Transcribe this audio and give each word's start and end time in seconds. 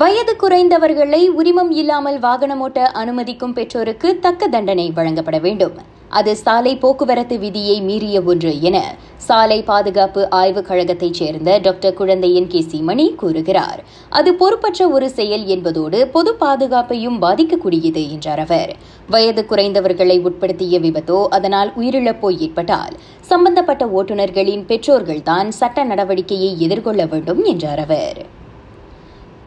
வயது 0.00 0.32
குறைந்தவர்களை 0.40 1.20
உரிமம் 1.38 1.70
இல்லாமல் 1.70 2.18
வாகனம் 2.18 2.60
ஓட்ட 2.60 2.80
அனுமதிக்கும் 3.00 3.52
பெற்றோருக்கு 3.52 4.08
தக்க 4.20 4.46
தண்டனை 4.46 4.90
வழங்கப்பட 4.90 5.38
வேண்டும். 5.38 5.74
அது 6.08 6.36
சாலை 6.36 6.72
போக்குவரத்து 6.76 7.36
விதியை 7.38 7.76
மீறிய 7.80 8.22
ஒன்று 8.22 8.52
என 8.60 8.78
சாலை 9.16 9.58
பாதுகாப்பு 9.62 10.22
ஆய்வுக் 10.30 10.66
கழகத்தைச் 10.68 11.14
சேர்ந்த 11.14 11.58
டாக்டர் 11.58 11.94
குழந்தையின் 11.94 12.46
கே 12.46 12.60
மணி 12.80 13.06
கூறுகிறார். 13.14 13.80
அது 14.08 14.34
பொறுப்பற்ற 14.34 14.88
ஒரு 14.88 15.08
செயல் 15.10 15.46
என்பதோடு 15.46 16.00
பொது 16.08 16.32
பாதுகாப்பையும் 16.40 17.18
பாதிக்கக்கூடியது 17.20 18.04
என்றார் 18.10 18.38
அவர். 18.38 18.72
வயது 19.08 19.44
குறைந்தவர்களை 19.50 20.18
உட்படுத்திய 20.28 20.78
விபத்தோ 20.86 21.26
அதனால் 21.28 21.72
உயிரிழப்போ 21.76 22.30
ஏற்பட்டால் 22.38 22.94
சம்பந்தப்பட்ட 23.20 23.86
ஓட்டுநர்களின் 23.86 24.64
பெற்றோர்கள்தான் 24.68 25.48
சட்ட 25.48 25.84
நடவடிக்கையை 25.84 26.52
எதிர்கொள்ள 26.58 27.04
வேண்டும் 27.06 27.44
என்றார் 27.44 27.78
அவர். 27.78 28.20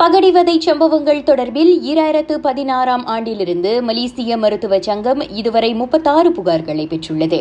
பகடிவதை 0.05 0.53
சம்பவங்கள் 0.65 1.21
தொடர்பில் 1.27 1.71
ஈராயிரத்து 1.91 2.35
பதினாறாம் 2.37 3.05
ஆண்டிலிருந்து 3.13 3.69
மலேசிய 3.87 4.35
மருத்துவ 4.37 4.77
சங்கம் 4.87 5.21
இதுவரை 5.39 5.69
முப்பத்தாறு 5.73 6.29
புகார்களை 6.31 6.85
பெற்றுள்ளது. 6.91 7.39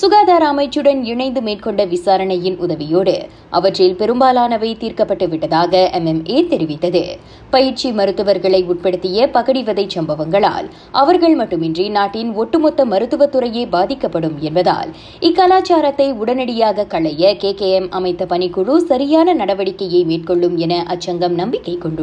சுகாதார 0.00 0.42
அமைச்சுடன் 0.52 1.00
இணைந்து 1.12 1.40
மேற்கொண்ட 1.42 1.84
விசாரணையின் 1.84 2.58
உதவியோடு 2.66 3.14
அவற்றில் 3.50 3.96
பெரும்பாலானவை 3.96 4.70
தீர்க்கப்பட்டு 4.82 5.28
விட்டதாக 5.28 5.80
எம்எம்ஏ 6.00 6.38
தெரிவித்தது. 6.52 7.02
பயிற்சி 7.50 7.90
மருத்துவர்களை 7.92 8.60
உட்படுத்திய 8.64 9.26
பகடிவதை 9.30 9.86
சம்பவங்களால் 9.96 10.68
அவர்கள் 11.02 11.34
மட்டுமின்றி 11.34 11.88
நாட்டின் 11.88 12.32
ஒட்டுமொத்த 12.34 12.86
மருத்துவத்துறையே 12.92 13.64
பாதிக்கப்படும் 13.68 14.38
என்பதால் 14.40 14.92
இக்கலாச்சாரத்தை 15.20 16.08
உடனடியாக 16.22 16.86
களைய 16.94 17.34
கே 17.36 17.52
கே 17.54 17.70
எம் 17.80 17.90
அமைத்த 17.90 18.24
பணிக்குழு 18.34 18.76
சரியான 18.92 19.36
நடவடிக்கையை 19.42 20.04
மேற்கொள்ளும் 20.12 20.56
என 20.56 20.82
அச்சங்கம் 20.96 21.38
நம்பிக்கை 21.42 21.76
கொண்டுள்ளது. 21.76 22.02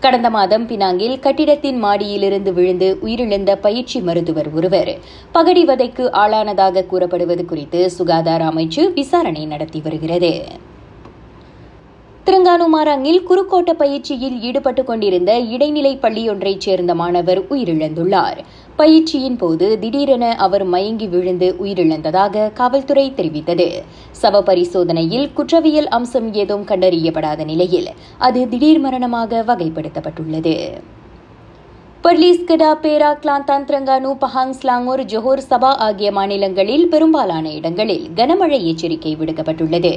கடந்த 0.00 0.30
மாதம் 0.30 0.68
பினாங்கில் 0.68 1.18
கட்டிடத்தின் 1.18 1.84
மாடியிலிருந்து 1.84 2.52
விழுந்து 2.52 2.98
உயிரிழந்த 3.02 3.54
பயிற்சி 3.54 4.00
மருத்துவர் 4.00 4.52
ஒருவர். 4.52 4.98
பகடிவதைக்கு 5.34 6.08
ஆளானதாக 6.12 6.86
கூறப்படுவது 6.86 7.44
குறித்து 7.44 7.90
சுகாதார 7.90 8.44
அமைச்சு 8.44 8.92
விசாரணை 8.92 9.46
நடத்தி 9.46 9.80
வருகிறது. 9.80 10.44
திருங்கானுமாரங்கில் 12.30 13.24
குறுக்கோட்ட 13.28 13.72
பயிற்சியில் 13.72 14.40
ஈடுபட்டுக் 14.40 14.86
கொண்டிருந்த 14.86 15.38
இடைநிலை 15.38 15.98
பள்ளியொன்றைச் 16.02 16.58
சேர்ந்த 16.58 16.94
மாணவர் 16.94 17.40
உயிரிழந்துள்ளார். 17.42 18.38
பயிற்சியின் 18.76 19.36
போது 19.36 19.78
திடீரென 19.78 20.34
அவர் 20.36 20.64
மயங்கி 20.64 21.06
விழுந்து 21.06 21.56
உயிரிழந்ததாக 21.64 22.52
காவல்துறை 22.52 23.12
தெரிவித்தது. 23.16 23.68
சவ 24.22 24.42
பரிசோதனையில் 24.42 25.32
குற்றவியல் 25.32 25.88
அம்சம் 25.88 26.34
ஏதும் 26.34 26.64
கண்டறியப்படாத 26.64 27.44
நிலையில் 27.44 27.88
அது 28.18 28.48
திடீர் 28.48 28.80
மரணமாக 28.80 29.44
வகைப்படுத்தப்பட்டுள்ளது. 29.46 30.56
Perlis Kedah 32.04 32.68
Perak 32.82 33.08
Kelantan 33.14 33.46
Terengganu 33.50 34.10
Pahang 34.20 34.54
Selangor 34.60 35.02
Johor 35.04 35.42
Sabah 35.50 35.72
ஆகிய 35.78 36.12
மாநிலங்களில் 36.12 36.86
பெரும்பாலான 36.88 37.46
இடங்களில் 37.50 38.06
கனமழை 38.16 38.60
எச்சரிக்கை 38.64 39.12
விடுக்கப்பட்டுள்ளது 39.16 39.92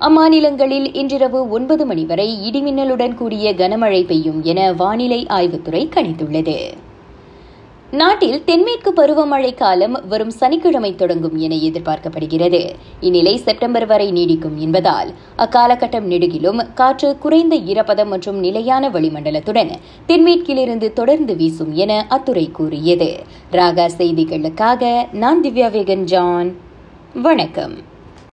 அம்மாநிலங்களில் 0.00 0.88
இன்றிரவு 0.94 1.40
ஒன்பது 1.48 1.86
மணி 1.86 2.04
வரை 2.04 2.28
இடிமின்னலுடன் 2.50 3.14
கூடிய 3.14 3.54
கனமழை 3.54 4.02
பெய்யும் 4.06 4.42
என 4.44 4.72
வானிலை 4.72 5.26
ஆய்வுத்துறை 5.30 5.82
கணித்துள்ளது 5.96 6.56
நாட்டில் 7.92 8.44
தென்மேற்கு 8.44 8.92
பருவமழை 8.96 9.54
காலம் 9.54 10.02
வரும் 10.08 10.30
சனிக்கிழமை 10.30 10.94
தொடங்கும் 10.94 11.36
என 11.36 11.54
எதிர்பார்க்கப்படுகிறது. 11.54 12.72
இந்நிலை 13.00 13.36
செப்டம்பர் 13.36 13.86
வரை 13.86 14.12
நீடிக்கும் 14.12 14.56
என்பதால் 14.56 15.14
அக்காலகட்டம் 15.38 16.08
நெடுகிலும் 16.08 16.74
காற்று 16.74 17.18
குறைந்த 17.18 17.56
ஈரப்பதம் 17.56 18.06
மற்றும் 18.06 18.38
நிலையான 18.38 18.90
வளிமண்டலத்துடன் 18.90 19.72
தென்மேற்கிலிருந்து 20.06 20.92
தொடர்ந்து 20.92 21.36
வீசும் 21.36 21.72
என 21.72 22.06
அத்துறை 22.08 22.50
கூறியது. 22.50 23.22
ராகா 23.52 23.88
செய்திகளுக்காக 23.98 25.06
நான் 25.12 25.40
திவ்யா 25.42 25.70
வேகன் 25.70 26.04
ஜான். 26.04 26.56
வணக்கம். 27.14 27.96